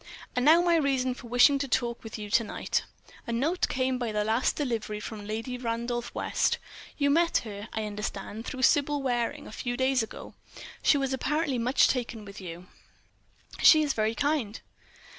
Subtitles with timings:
[0.35, 2.85] "And now my reason for wishing to talk with you to night....
[3.27, 6.57] A note came by the last delivery from Lady Randolph West.
[6.97, 10.33] You met her, I understand, through Sybil Waring, a few days ago.
[10.81, 12.65] She was apparently much taken with you."
[13.61, 14.59] "She is very kind."